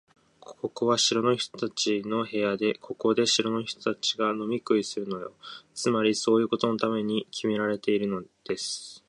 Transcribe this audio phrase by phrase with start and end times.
[0.39, 5.31] ここは城の人たちの部屋で、ここで城の人たちが飲み食いするのよ。
[5.75, 8.99] つまり、そういうことのためにきめられているんです。